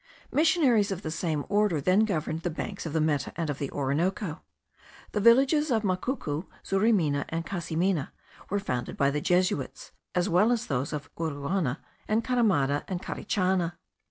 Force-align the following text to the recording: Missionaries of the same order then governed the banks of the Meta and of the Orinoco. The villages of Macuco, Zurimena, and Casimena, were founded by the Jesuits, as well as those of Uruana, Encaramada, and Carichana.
Missionaries 0.31 0.89
of 0.91 1.03
the 1.03 1.11
same 1.11 1.45
order 1.47 1.79
then 1.79 2.05
governed 2.05 2.41
the 2.41 2.49
banks 2.49 2.87
of 2.87 2.93
the 2.93 2.99
Meta 2.99 3.31
and 3.35 3.51
of 3.51 3.59
the 3.59 3.69
Orinoco. 3.69 4.41
The 5.11 5.19
villages 5.21 5.69
of 5.69 5.83
Macuco, 5.83 6.47
Zurimena, 6.65 7.25
and 7.29 7.45
Casimena, 7.45 8.11
were 8.49 8.59
founded 8.59 8.97
by 8.97 9.11
the 9.11 9.21
Jesuits, 9.21 9.91
as 10.15 10.27
well 10.27 10.51
as 10.51 10.65
those 10.65 10.91
of 10.91 11.13
Uruana, 11.17 11.77
Encaramada, 12.09 12.83
and 12.87 12.99
Carichana. 12.99 13.77